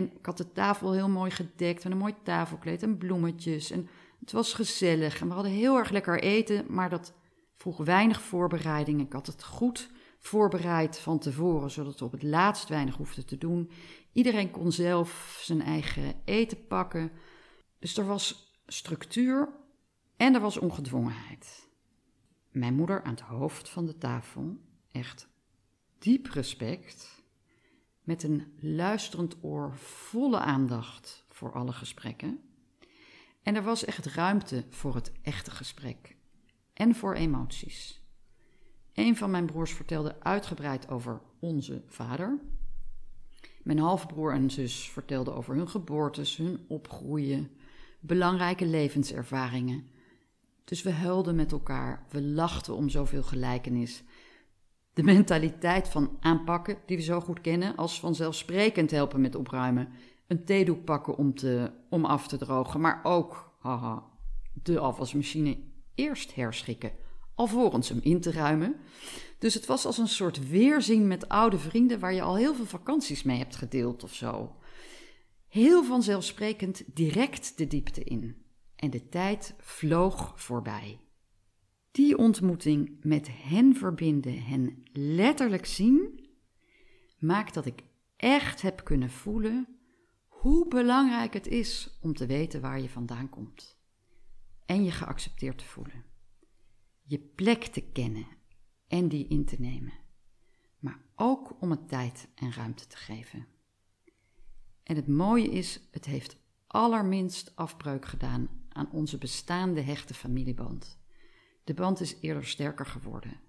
En 0.00 0.12
ik 0.18 0.26
had 0.26 0.36
de 0.36 0.52
tafel 0.52 0.92
heel 0.92 1.08
mooi 1.08 1.30
gedekt 1.30 1.84
met 1.84 1.92
een 1.92 1.98
mooi 1.98 2.14
tafelkleed 2.22 2.82
en 2.82 2.98
bloemetjes. 2.98 3.70
En 3.70 3.88
het 4.20 4.32
was 4.32 4.54
gezellig 4.54 5.20
en 5.20 5.28
we 5.28 5.34
hadden 5.34 5.52
heel 5.52 5.76
erg 5.76 5.90
lekker 5.90 6.22
eten, 6.22 6.64
maar 6.68 6.90
dat 6.90 7.12
vroeg 7.54 7.76
weinig 7.76 8.20
voorbereiding. 8.20 9.00
Ik 9.00 9.12
had 9.12 9.26
het 9.26 9.44
goed 9.44 9.90
voorbereid 10.18 10.98
van 10.98 11.18
tevoren, 11.18 11.70
zodat 11.70 11.98
we 11.98 12.04
op 12.04 12.12
het 12.12 12.22
laatst 12.22 12.68
weinig 12.68 12.96
hoefden 12.96 13.26
te 13.26 13.38
doen. 13.38 13.70
Iedereen 14.12 14.50
kon 14.50 14.72
zelf 14.72 15.40
zijn 15.42 15.62
eigen 15.62 16.14
eten 16.24 16.66
pakken. 16.66 17.12
Dus 17.78 17.96
er 17.96 18.06
was 18.06 18.54
structuur 18.66 19.48
en 20.16 20.34
er 20.34 20.40
was 20.40 20.58
ongedwongenheid. 20.58 21.68
Mijn 22.50 22.74
moeder 22.74 23.02
aan 23.02 23.14
het 23.14 23.20
hoofd 23.20 23.68
van 23.68 23.86
de 23.86 23.98
tafel, 23.98 24.56
echt 24.92 25.28
diep 25.98 26.26
respect, 26.26 27.19
met 28.02 28.22
een 28.22 28.52
luisterend 28.60 29.36
oor 29.40 29.74
volle 29.76 30.38
aandacht 30.38 31.24
voor 31.28 31.52
alle 31.52 31.72
gesprekken. 31.72 32.40
En 33.42 33.54
er 33.54 33.62
was 33.62 33.84
echt 33.84 34.06
ruimte 34.06 34.64
voor 34.70 34.94
het 34.94 35.12
echte 35.22 35.50
gesprek 35.50 36.16
en 36.72 36.94
voor 36.94 37.14
emoties. 37.14 38.02
Een 38.94 39.16
van 39.16 39.30
mijn 39.30 39.46
broers 39.46 39.72
vertelde 39.72 40.20
uitgebreid 40.20 40.88
over 40.88 41.20
onze 41.38 41.82
vader. 41.86 42.40
Mijn 43.62 43.78
halfbroer 43.78 44.32
en 44.32 44.50
zus 44.50 44.90
vertelden 44.90 45.34
over 45.34 45.54
hun 45.54 45.68
geboortes, 45.68 46.36
hun 46.36 46.64
opgroeien, 46.68 47.50
belangrijke 48.00 48.66
levenservaringen. 48.66 49.90
Dus 50.64 50.82
we 50.82 50.90
huilden 50.90 51.34
met 51.34 51.52
elkaar, 51.52 52.06
we 52.08 52.22
lachten 52.22 52.74
om 52.74 52.88
zoveel 52.88 53.22
gelijkenis. 53.22 54.02
De 55.00 55.06
mentaliteit 55.06 55.88
van 55.88 56.16
aanpakken, 56.20 56.78
die 56.86 56.96
we 56.96 57.02
zo 57.02 57.20
goed 57.20 57.40
kennen, 57.40 57.76
als 57.76 58.00
vanzelfsprekend 58.00 58.90
helpen 58.90 59.20
met 59.20 59.34
opruimen. 59.34 59.88
Een 60.26 60.44
theedoek 60.44 60.84
pakken 60.84 61.16
om, 61.16 61.34
te, 61.34 61.72
om 61.90 62.04
af 62.04 62.28
te 62.28 62.36
drogen, 62.36 62.80
maar 62.80 63.00
ook, 63.02 63.52
haha, 63.58 64.04
de 64.62 64.78
afwasmachine 64.78 65.58
eerst 65.94 66.34
herschikken, 66.34 66.92
alvorens 67.34 67.88
hem 67.88 67.98
in 68.02 68.20
te 68.20 68.32
ruimen. 68.32 68.76
Dus 69.38 69.54
het 69.54 69.66
was 69.66 69.86
als 69.86 69.98
een 69.98 70.08
soort 70.08 70.48
weerzien 70.48 71.06
met 71.06 71.28
oude 71.28 71.58
vrienden 71.58 71.98
waar 71.98 72.14
je 72.14 72.22
al 72.22 72.36
heel 72.36 72.54
veel 72.54 72.66
vakanties 72.66 73.22
mee 73.22 73.38
hebt 73.38 73.56
gedeeld 73.56 74.04
of 74.04 74.14
zo. 74.14 74.56
Heel 75.48 75.84
vanzelfsprekend 75.84 76.82
direct 76.94 77.58
de 77.58 77.66
diepte 77.66 78.04
in. 78.04 78.42
En 78.76 78.90
de 78.90 79.08
tijd 79.08 79.54
vloog 79.58 80.32
voorbij. 80.36 81.00
Die 81.90 82.18
ontmoeting 82.18 83.04
met 83.04 83.28
hen 83.32 83.76
verbinden, 83.76 84.42
hen 84.42 84.82
letterlijk 84.92 85.66
zien, 85.66 86.28
maakt 87.18 87.54
dat 87.54 87.66
ik 87.66 87.82
echt 88.16 88.62
heb 88.62 88.84
kunnen 88.84 89.10
voelen 89.10 89.80
hoe 90.26 90.68
belangrijk 90.68 91.32
het 91.32 91.46
is 91.46 91.98
om 92.00 92.14
te 92.14 92.26
weten 92.26 92.60
waar 92.60 92.80
je 92.80 92.88
vandaan 92.88 93.28
komt. 93.28 93.78
En 94.66 94.84
je 94.84 94.90
geaccepteerd 94.90 95.58
te 95.58 95.64
voelen. 95.64 96.04
Je 97.02 97.18
plek 97.18 97.64
te 97.64 97.80
kennen 97.80 98.26
en 98.86 99.08
die 99.08 99.28
in 99.28 99.44
te 99.44 99.56
nemen. 99.58 99.92
Maar 100.78 101.00
ook 101.14 101.62
om 101.62 101.70
het 101.70 101.88
tijd 101.88 102.28
en 102.34 102.52
ruimte 102.52 102.86
te 102.86 102.96
geven. 102.96 103.46
En 104.82 104.96
het 104.96 105.08
mooie 105.08 105.48
is, 105.48 105.88
het 105.90 106.04
heeft 106.04 106.36
allerminst 106.66 107.56
afbreuk 107.56 108.04
gedaan 108.04 108.48
aan 108.68 108.90
onze 108.92 109.18
bestaande 109.18 109.80
hechte 109.80 110.14
familieband. 110.14 110.99
De 111.70 111.76
band 111.76 112.00
is 112.00 112.16
eerder 112.20 112.46
sterker 112.46 112.86
geworden. 112.86 113.40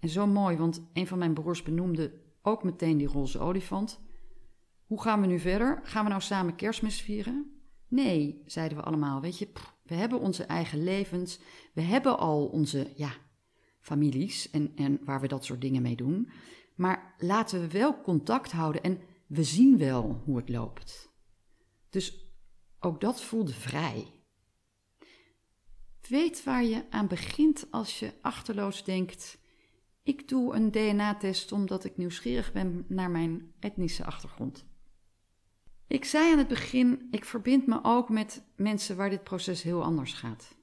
En 0.00 0.08
zo 0.08 0.26
mooi, 0.26 0.56
want 0.56 0.82
een 0.92 1.06
van 1.06 1.18
mijn 1.18 1.34
broers 1.34 1.62
benoemde 1.62 2.20
ook 2.42 2.62
meteen 2.62 2.98
die 2.98 3.06
roze 3.06 3.38
olifant. 3.38 4.00
Hoe 4.86 5.02
gaan 5.02 5.20
we 5.20 5.26
nu 5.26 5.38
verder? 5.38 5.80
Gaan 5.82 6.04
we 6.04 6.10
nou 6.10 6.22
samen 6.22 6.54
kerstmis 6.54 7.00
vieren? 7.00 7.60
Nee, 7.88 8.42
zeiden 8.46 8.78
we 8.78 8.84
allemaal. 8.84 9.20
Weet 9.20 9.38
je, 9.38 9.52
we 9.82 9.94
hebben 9.94 10.20
onze 10.20 10.44
eigen 10.44 10.82
levens. 10.82 11.40
We 11.74 11.80
hebben 11.80 12.18
al 12.18 12.46
onze 12.46 12.92
ja, 12.96 13.12
families 13.80 14.50
en, 14.50 14.72
en 14.76 15.00
waar 15.04 15.20
we 15.20 15.28
dat 15.28 15.44
soort 15.44 15.60
dingen 15.60 15.82
mee 15.82 15.96
doen. 15.96 16.30
Maar 16.74 17.14
laten 17.18 17.60
we 17.60 17.68
wel 17.68 18.00
contact 18.00 18.52
houden 18.52 18.82
en 18.82 19.00
we 19.26 19.44
zien 19.44 19.78
wel 19.78 20.22
hoe 20.24 20.36
het 20.36 20.48
loopt. 20.48 21.12
Dus 21.90 22.34
ook 22.80 23.00
dat 23.00 23.22
voelde 23.22 23.54
vrij. 23.54 24.19
Weet 26.10 26.44
waar 26.44 26.64
je 26.64 26.84
aan 26.90 27.06
begint 27.06 27.66
als 27.70 27.98
je 27.98 28.14
achterloos 28.22 28.84
denkt: 28.84 29.38
ik 30.02 30.28
doe 30.28 30.54
een 30.54 30.70
DNA-test 30.70 31.52
omdat 31.52 31.84
ik 31.84 31.96
nieuwsgierig 31.96 32.52
ben 32.52 32.84
naar 32.88 33.10
mijn 33.10 33.52
etnische 33.60 34.04
achtergrond. 34.04 34.66
Ik 35.86 36.04
zei 36.04 36.32
aan 36.32 36.38
het 36.38 36.48
begin: 36.48 37.08
ik 37.10 37.24
verbind 37.24 37.66
me 37.66 37.80
ook 37.82 38.08
met 38.08 38.44
mensen 38.56 38.96
waar 38.96 39.10
dit 39.10 39.24
proces 39.24 39.62
heel 39.62 39.82
anders 39.82 40.12
gaat. 40.12 40.56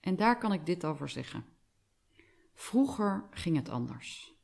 En 0.00 0.16
daar 0.16 0.38
kan 0.38 0.52
ik 0.52 0.66
dit 0.66 0.84
over 0.84 1.08
zeggen. 1.08 1.44
Vroeger 2.54 3.26
ging 3.30 3.56
het 3.56 3.68
anders. 3.68 4.34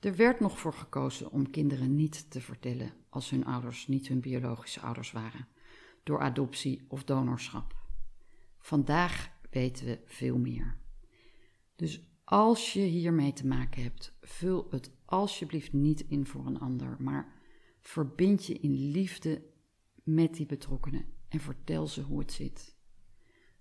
Er 0.00 0.16
werd 0.16 0.40
nog 0.40 0.58
voor 0.58 0.74
gekozen 0.74 1.30
om 1.30 1.50
kinderen 1.50 1.94
niet 1.94 2.30
te 2.30 2.40
vertellen 2.40 2.92
als 3.08 3.30
hun 3.30 3.44
ouders 3.44 3.86
niet 3.86 4.08
hun 4.08 4.20
biologische 4.20 4.80
ouders 4.80 5.12
waren, 5.12 5.48
door 6.02 6.20
adoptie 6.20 6.84
of 6.88 7.04
donorschap. 7.04 7.76
Vandaag 8.58 9.36
weten 9.50 9.86
we 9.86 10.00
veel 10.04 10.38
meer. 10.38 10.78
Dus 11.76 12.02
als 12.24 12.72
je 12.72 12.80
hiermee 12.80 13.32
te 13.32 13.46
maken 13.46 13.82
hebt, 13.82 14.16
vul 14.20 14.66
het 14.70 14.90
alsjeblieft 15.04 15.72
niet 15.72 16.00
in 16.00 16.26
voor 16.26 16.46
een 16.46 16.60
ander, 16.60 16.96
maar 16.98 17.32
verbind 17.80 18.44
je 18.44 18.58
in 18.58 18.90
liefde 18.90 19.42
met 20.02 20.34
die 20.34 20.46
betrokkenen 20.46 21.06
en 21.28 21.40
vertel 21.40 21.86
ze 21.86 22.02
hoe 22.02 22.18
het 22.18 22.32
zit. 22.32 22.76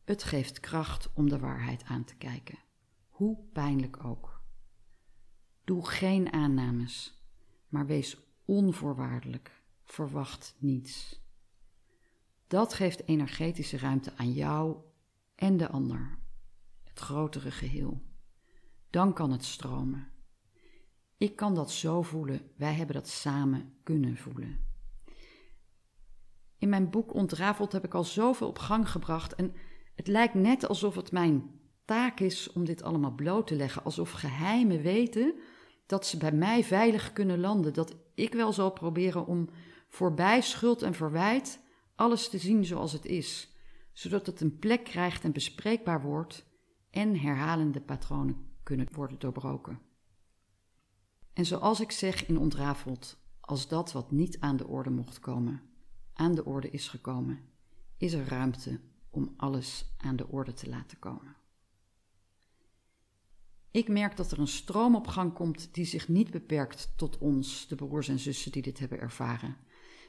Het 0.04 0.24
geeft 0.24 0.60
kracht 0.60 1.14
om 1.14 1.30
de 1.30 1.40
waarheid 1.40 1.84
aan 1.84 2.04
te 2.04 2.16
kijken, 2.16 2.60
hoe 3.10 3.38
pijnlijk 3.54 4.04
ook. 4.04 4.42
Doe 5.64 5.88
geen 5.88 6.34
aannames, 6.34 7.24
maar 7.68 7.86
wees 7.86 8.18
onvoorwaardelijk. 8.46 9.64
Verwacht 9.84 10.56
niets. 10.60 11.22
Dat 12.48 12.74
geeft 12.74 13.08
energetische 13.08 13.78
ruimte 13.78 14.12
aan 14.16 14.32
jou 14.32 14.78
en 15.38 15.58
de 15.58 15.70
ander, 15.70 16.20
het 16.84 17.00
grotere 17.00 17.52
geheel. 17.52 18.02
Dan 18.90 19.14
kan 19.14 19.32
het 19.32 19.46
stromen. 19.46 20.08
Ik 21.18 21.36
kan 21.36 21.56
dat 21.56 21.72
zo 21.72 22.02
voelen, 22.02 22.52
wij 22.56 22.74
hebben 22.74 22.96
dat 22.96 23.08
samen 23.08 23.74
kunnen 23.84 24.18
voelen. 24.18 24.60
In 26.58 26.70
mijn 26.70 26.90
boek 26.90 27.14
Ontrafeld 27.14 27.72
heb 27.72 27.84
ik 27.84 27.94
al 27.94 28.04
zoveel 28.04 28.48
op 28.48 28.60
gang 28.60 28.90
gebracht 28.90 29.36
en 29.36 29.54
het 29.96 30.08
lijkt 30.08 30.34
net 30.34 30.68
alsof 30.68 30.96
het 30.96 31.12
mijn 31.12 31.60
taak 31.86 32.20
is 32.20 32.52
om 32.52 32.66
dit 32.66 32.84
allemaal 32.84 33.16
bloot 33.16 33.48
te 33.48 33.56
leggen, 33.56 33.84
alsof 33.84 34.12
geheimen 34.12 34.82
weten 34.82 35.34
dat 35.86 36.06
ze 36.06 36.18
bij 36.18 36.32
mij 36.32 36.64
veilig 36.64 37.14
kunnen 37.14 37.40
landen, 37.40 37.74
dat 37.74 37.96
ik 38.14 38.34
wel 38.34 38.54
zal 38.54 38.72
proberen 38.72 39.26
om 39.26 39.50
voorbij 39.90 40.42
schuld 40.42 40.82
en 40.82 40.94
verwijt 40.94 41.60
alles 41.96 42.30
te 42.30 42.38
zien 42.38 42.66
zoals 42.66 42.92
het 42.92 43.06
is 43.06 43.57
zodat 43.98 44.26
het 44.26 44.42
een 44.42 44.60
plek 44.60 44.84
krijgt 44.84 45.24
en 45.24 45.32
bespreekbaar 45.32 46.02
wordt 46.02 46.46
en 46.90 47.20
herhalende 47.20 47.82
patronen 47.82 48.46
kunnen 48.64 48.88
worden 48.92 49.20
doorbroken. 49.20 49.80
En 51.34 51.46
zoals 51.46 51.80
ik 51.80 51.92
zeg 51.92 52.26
in 52.26 52.38
Ontrafeld, 52.38 53.18
als 53.40 53.68
dat 53.68 53.92
wat 53.92 54.12
niet 54.12 54.40
aan 54.40 54.58
de 54.58 54.68
orde 54.68 54.90
mocht 54.90 55.20
komen, 55.20 55.62
aan 56.14 56.36
de 56.36 56.46
orde 56.46 56.70
is 56.70 56.88
gekomen, 56.88 57.40
is 57.98 58.14
er 58.14 58.28
ruimte 58.28 58.80
om 59.10 59.34
alles 59.38 59.94
aan 59.98 60.16
de 60.16 60.28
orde 60.28 60.54
te 60.54 60.70
laten 60.70 61.00
komen. 61.00 61.36
Ik 63.72 63.88
merk 63.88 64.18
dat 64.18 64.32
er 64.32 64.40
een 64.40 64.48
stroom 64.48 64.96
op 64.96 65.08
gang 65.08 65.34
komt 65.34 65.74
die 65.74 65.86
zich 65.86 66.08
niet 66.08 66.32
beperkt 66.32 66.94
tot 66.96 67.18
ons, 67.18 67.68
de 67.68 67.76
broers 67.76 68.08
en 68.08 68.20
zussen 68.20 68.52
die 68.52 68.62
dit 68.62 68.80
hebben 68.80 69.00
ervaren, 69.00 69.58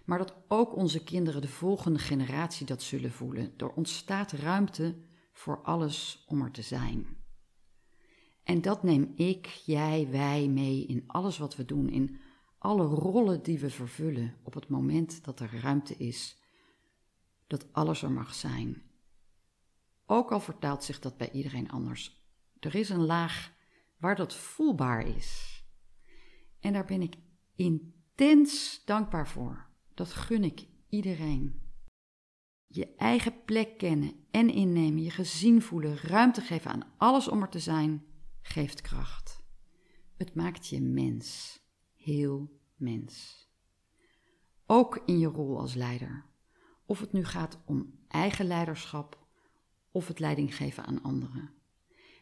maar 0.09 0.19
dat 0.19 0.35
ook 0.47 0.77
onze 0.77 1.05
kinderen, 1.05 1.41
de 1.41 1.49
volgende 1.49 1.99
generatie, 1.99 2.67
dat 2.67 2.83
zullen 2.83 3.13
voelen. 3.13 3.53
Er 3.57 3.73
ontstaat 3.73 4.33
ruimte 4.33 4.97
voor 5.33 5.63
alles 5.63 6.25
om 6.27 6.43
er 6.43 6.51
te 6.51 6.63
zijn. 6.63 7.07
En 8.43 8.61
dat 8.61 8.83
neem 8.83 9.13
ik, 9.17 9.47
jij, 9.47 10.09
wij 10.11 10.49
mee 10.49 10.87
in 10.87 11.05
alles 11.07 11.39
wat 11.39 11.57
we 11.57 11.65
doen, 11.65 11.89
in 11.89 12.19
alle 12.59 12.85
rollen 12.85 13.43
die 13.43 13.59
we 13.59 13.71
vervullen 13.71 14.35
op 14.43 14.55
het 14.55 14.69
moment 14.69 15.25
dat 15.25 15.41
er 15.41 15.61
ruimte 15.61 15.97
is, 15.97 16.43
dat 17.47 17.73
alles 17.73 18.03
er 18.03 18.13
mag 18.13 18.35
zijn. 18.35 18.83
Ook 20.07 20.33
al 20.33 20.41
vertaalt 20.41 20.85
zich 20.85 20.99
dat 20.99 21.17
bij 21.17 21.31
iedereen 21.31 21.71
anders. 21.71 22.27
Er 22.61 22.75
is 22.75 22.89
een 22.89 23.07
laag 23.07 23.53
waar 23.99 24.17
dat 24.17 24.35
voelbaar 24.35 25.07
is. 25.07 25.63
En 26.61 26.73
daar 26.73 26.85
ben 26.85 27.03
ik 27.03 27.15
intens 27.55 28.83
dankbaar 28.85 29.29
voor. 29.29 29.68
Dat 29.99 30.13
gun 30.13 30.45
ik 30.45 30.67
iedereen. 30.89 31.61
Je 32.67 32.95
eigen 32.97 33.45
plek 33.45 33.79
kennen 33.79 34.13
en 34.31 34.51
innemen, 34.51 35.03
je 35.03 35.11
gezien 35.11 35.63
voelen, 35.63 35.97
ruimte 35.97 36.41
geven 36.41 36.71
aan 36.71 36.93
alles 36.97 37.29
om 37.29 37.43
er 37.43 37.49
te 37.49 37.59
zijn, 37.59 38.05
geeft 38.43 38.81
kracht. 38.81 39.41
Het 40.17 40.35
maakt 40.35 40.69
je 40.69 40.81
mens, 40.81 41.59
heel 41.95 42.61
mens. 42.77 43.47
Ook 44.67 45.03
in 45.07 45.19
je 45.19 45.27
rol 45.27 45.59
als 45.59 45.75
leider. 45.75 46.25
Of 46.87 47.01
het 47.01 47.13
nu 47.13 47.25
gaat 47.25 47.59
om 47.67 47.99
eigen 48.09 48.47
leiderschap 48.47 49.27
of 49.91 50.09
het 50.09 50.19
leiding 50.19 50.57
geven 50.57 50.85
aan 50.85 51.03
anderen. 51.03 51.53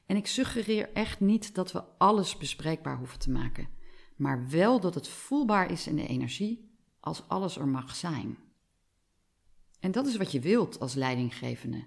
En 0.06 0.16
ik 0.16 0.26
suggereer 0.26 0.92
echt 0.92 1.20
niet 1.20 1.54
dat 1.54 1.72
we 1.72 1.82
alles 1.82 2.36
bespreekbaar 2.36 2.98
hoeven 2.98 3.18
te 3.18 3.30
maken, 3.30 3.68
maar 4.16 4.48
wel 4.48 4.80
dat 4.80 4.94
het 4.94 5.08
voelbaar 5.08 5.70
is 5.70 5.86
in 5.86 5.96
de 5.96 6.06
energie 6.06 6.65
als 7.06 7.28
alles 7.28 7.56
er 7.56 7.68
mag 7.68 7.96
zijn. 7.96 8.38
En 9.80 9.90
dat 9.90 10.06
is 10.06 10.16
wat 10.16 10.32
je 10.32 10.40
wilt 10.40 10.80
als 10.80 10.94
leidinggevende. 10.94 11.84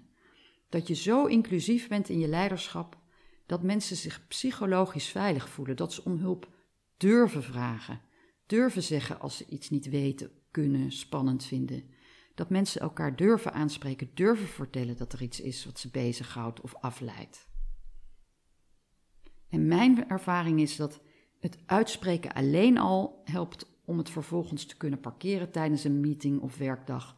Dat 0.68 0.86
je 0.86 0.94
zo 0.94 1.26
inclusief 1.26 1.88
bent 1.88 2.08
in 2.08 2.18
je 2.18 2.28
leiderschap 2.28 2.98
dat 3.46 3.62
mensen 3.62 3.96
zich 3.96 4.26
psychologisch 4.28 5.08
veilig 5.08 5.48
voelen, 5.48 5.76
dat 5.76 5.92
ze 5.92 6.04
om 6.04 6.18
hulp 6.18 6.48
durven 6.96 7.42
vragen, 7.42 8.00
durven 8.46 8.82
zeggen 8.82 9.20
als 9.20 9.36
ze 9.36 9.46
iets 9.48 9.70
niet 9.70 9.88
weten, 9.88 10.30
kunnen, 10.50 10.92
spannend 10.92 11.44
vinden. 11.44 11.84
Dat 12.34 12.50
mensen 12.50 12.80
elkaar 12.80 13.16
durven 13.16 13.52
aanspreken, 13.52 14.10
durven 14.14 14.48
vertellen 14.48 14.96
dat 14.96 15.12
er 15.12 15.22
iets 15.22 15.40
is 15.40 15.64
wat 15.64 15.78
ze 15.78 15.90
bezighoudt 15.90 16.60
of 16.60 16.74
afleidt. 16.74 17.48
En 19.48 19.66
mijn 19.66 20.08
ervaring 20.08 20.60
is 20.60 20.76
dat 20.76 21.00
het 21.40 21.58
uitspreken 21.66 22.32
alleen 22.32 22.78
al 22.78 23.20
helpt 23.24 23.69
om 23.90 23.98
het 23.98 24.10
vervolgens 24.10 24.64
te 24.64 24.76
kunnen 24.76 25.00
parkeren 25.00 25.50
tijdens 25.50 25.84
een 25.84 26.00
meeting 26.00 26.40
of 26.40 26.56
werkdag, 26.56 27.16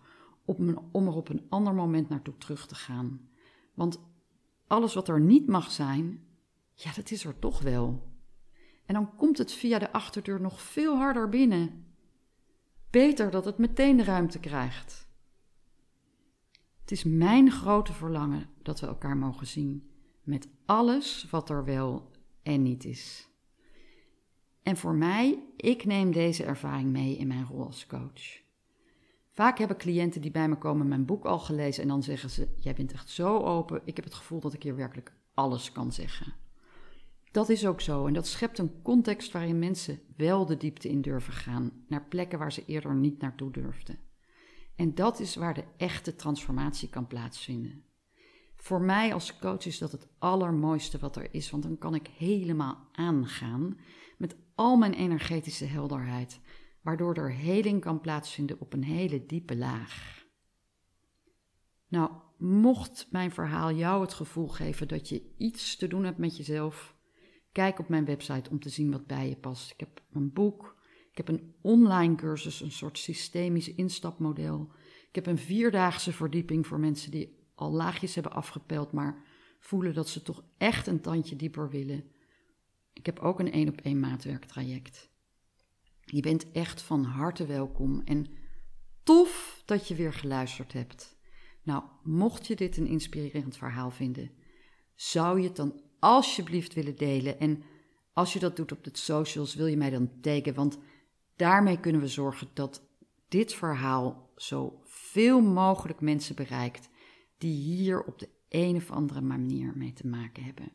om 0.92 1.06
er 1.06 1.14
op 1.14 1.28
een 1.28 1.46
ander 1.48 1.74
moment 1.74 2.08
naartoe 2.08 2.36
terug 2.38 2.66
te 2.66 2.74
gaan. 2.74 3.28
Want 3.74 4.00
alles 4.66 4.94
wat 4.94 5.08
er 5.08 5.20
niet 5.20 5.46
mag 5.46 5.70
zijn, 5.70 6.24
ja, 6.74 6.92
dat 6.92 7.10
is 7.10 7.24
er 7.24 7.38
toch 7.38 7.60
wel. 7.60 8.10
En 8.86 8.94
dan 8.94 9.16
komt 9.16 9.38
het 9.38 9.52
via 9.52 9.78
de 9.78 9.92
achterdeur 9.92 10.40
nog 10.40 10.60
veel 10.60 10.96
harder 10.96 11.28
binnen. 11.28 11.86
Beter 12.90 13.30
dat 13.30 13.44
het 13.44 13.58
meteen 13.58 13.96
de 13.96 14.04
ruimte 14.04 14.38
krijgt. 14.38 15.08
Het 16.80 16.90
is 16.90 17.04
mijn 17.04 17.50
grote 17.50 17.92
verlangen 17.92 18.48
dat 18.62 18.80
we 18.80 18.86
elkaar 18.86 19.16
mogen 19.16 19.46
zien 19.46 19.90
met 20.22 20.48
alles 20.64 21.26
wat 21.30 21.50
er 21.50 21.64
wel 21.64 22.10
en 22.42 22.62
niet 22.62 22.84
is. 22.84 23.31
En 24.72 24.78
voor 24.78 24.94
mij, 24.94 25.42
ik 25.56 25.84
neem 25.84 26.12
deze 26.12 26.44
ervaring 26.44 26.90
mee 26.90 27.16
in 27.16 27.26
mijn 27.26 27.46
rol 27.46 27.64
als 27.66 27.86
coach. 27.86 28.40
Vaak 29.30 29.58
hebben 29.58 29.76
cliënten 29.76 30.20
die 30.20 30.30
bij 30.30 30.48
me 30.48 30.58
komen 30.58 30.88
mijn 30.88 31.04
boek 31.04 31.24
al 31.24 31.38
gelezen 31.38 31.82
en 31.82 31.88
dan 31.88 32.02
zeggen 32.02 32.30
ze: 32.30 32.48
Jij 32.58 32.74
bent 32.74 32.92
echt 32.92 33.10
zo 33.10 33.38
open. 33.38 33.82
Ik 33.84 33.96
heb 33.96 34.04
het 34.04 34.14
gevoel 34.14 34.40
dat 34.40 34.52
ik 34.52 34.62
hier 34.62 34.76
werkelijk 34.76 35.12
alles 35.34 35.72
kan 35.72 35.92
zeggen. 35.92 36.34
Dat 37.30 37.48
is 37.48 37.66
ook 37.66 37.80
zo 37.80 38.06
en 38.06 38.12
dat 38.12 38.26
schept 38.26 38.58
een 38.58 38.82
context 38.82 39.32
waarin 39.32 39.58
mensen 39.58 40.00
wel 40.16 40.46
de 40.46 40.56
diepte 40.56 40.88
in 40.88 41.00
durven 41.00 41.32
gaan, 41.32 41.84
naar 41.88 42.06
plekken 42.08 42.38
waar 42.38 42.52
ze 42.52 42.64
eerder 42.66 42.94
niet 42.94 43.20
naartoe 43.20 43.50
durfden. 43.50 43.98
En 44.76 44.94
dat 44.94 45.20
is 45.20 45.36
waar 45.36 45.54
de 45.54 45.64
echte 45.76 46.16
transformatie 46.16 46.88
kan 46.88 47.06
plaatsvinden. 47.06 47.84
Voor 48.56 48.80
mij 48.80 49.14
als 49.14 49.38
coach 49.38 49.66
is 49.66 49.78
dat 49.78 49.92
het 49.92 50.08
allermooiste 50.18 50.98
wat 50.98 51.16
er 51.16 51.34
is, 51.34 51.50
want 51.50 51.62
dan 51.62 51.78
kan 51.78 51.94
ik 51.94 52.06
helemaal 52.06 52.88
aangaan 52.92 53.76
met 54.22 54.36
al 54.54 54.76
mijn 54.76 54.94
energetische 54.94 55.64
helderheid, 55.64 56.40
waardoor 56.80 57.14
er 57.14 57.32
heling 57.32 57.80
kan 57.80 58.00
plaatsvinden 58.00 58.60
op 58.60 58.72
een 58.72 58.84
hele 58.84 59.26
diepe 59.26 59.56
laag. 59.56 60.24
Nou, 61.88 62.10
mocht 62.38 63.06
mijn 63.10 63.30
verhaal 63.30 63.72
jou 63.72 64.00
het 64.00 64.14
gevoel 64.14 64.48
geven 64.48 64.88
dat 64.88 65.08
je 65.08 65.34
iets 65.36 65.76
te 65.76 65.88
doen 65.88 66.04
hebt 66.04 66.18
met 66.18 66.36
jezelf, 66.36 66.96
kijk 67.52 67.78
op 67.78 67.88
mijn 67.88 68.04
website 68.04 68.50
om 68.50 68.60
te 68.60 68.68
zien 68.68 68.90
wat 68.90 69.06
bij 69.06 69.28
je 69.28 69.36
past. 69.36 69.70
Ik 69.70 69.80
heb 69.80 70.02
een 70.12 70.32
boek, 70.32 70.76
ik 71.10 71.16
heb 71.16 71.28
een 71.28 71.54
online 71.60 72.14
cursus, 72.14 72.60
een 72.60 72.72
soort 72.72 72.98
systemisch 72.98 73.74
instapmodel. 73.74 74.72
Ik 75.08 75.14
heb 75.14 75.26
een 75.26 75.38
vierdaagse 75.38 76.12
verdieping 76.12 76.66
voor 76.66 76.80
mensen 76.80 77.10
die 77.10 77.38
al 77.54 77.72
laagjes 77.72 78.14
hebben 78.14 78.32
afgepeld, 78.32 78.92
maar 78.92 79.24
voelen 79.58 79.94
dat 79.94 80.08
ze 80.08 80.22
toch 80.22 80.44
echt 80.58 80.86
een 80.86 81.00
tandje 81.00 81.36
dieper 81.36 81.70
willen. 81.70 82.11
Ik 82.92 83.06
heb 83.06 83.18
ook 83.18 83.40
een 83.40 83.52
één 83.52 83.68
op 83.68 83.80
één 83.80 84.00
maatwerktraject. 84.00 85.10
Je 86.04 86.20
bent 86.20 86.52
echt 86.52 86.82
van 86.82 87.04
harte 87.04 87.46
welkom 87.46 88.02
en 88.04 88.26
tof 89.02 89.62
dat 89.64 89.88
je 89.88 89.94
weer 89.94 90.12
geluisterd 90.12 90.72
hebt. 90.72 91.16
Nou, 91.62 91.84
mocht 92.02 92.46
je 92.46 92.56
dit 92.56 92.76
een 92.76 92.86
inspirerend 92.86 93.56
verhaal 93.56 93.90
vinden, 93.90 94.30
zou 94.94 95.40
je 95.40 95.46
het 95.46 95.56
dan 95.56 95.80
alsjeblieft 95.98 96.74
willen 96.74 96.96
delen? 96.96 97.40
En 97.40 97.62
als 98.12 98.32
je 98.32 98.38
dat 98.38 98.56
doet 98.56 98.72
op 98.72 98.84
de 98.84 98.90
socials, 98.92 99.54
wil 99.54 99.66
je 99.66 99.76
mij 99.76 99.90
dan 99.90 100.20
taggen, 100.20 100.54
want 100.54 100.78
daarmee 101.36 101.80
kunnen 101.80 102.00
we 102.00 102.08
zorgen 102.08 102.48
dat 102.54 102.88
dit 103.28 103.54
verhaal 103.54 104.30
zo 104.36 104.80
veel 104.84 105.40
mogelijk 105.40 106.00
mensen 106.00 106.34
bereikt 106.34 106.88
die 107.38 107.54
hier 107.54 108.04
op 108.04 108.18
de 108.18 108.28
een 108.48 108.76
of 108.76 108.90
andere 108.90 109.20
manier 109.20 109.72
mee 109.76 109.92
te 109.92 110.06
maken 110.06 110.44
hebben. 110.44 110.72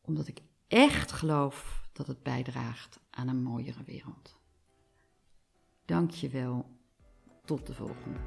Omdat 0.00 0.28
ik 0.28 0.40
echt 0.72 1.12
geloof 1.12 1.82
dat 1.92 2.06
het 2.06 2.22
bijdraagt 2.22 3.00
aan 3.10 3.28
een 3.28 3.42
mooiere 3.42 3.84
wereld. 3.84 4.36
Dank 5.84 6.10
je 6.10 6.28
wel. 6.28 6.66
Tot 7.44 7.66
de 7.66 7.74
volgende. 7.74 8.18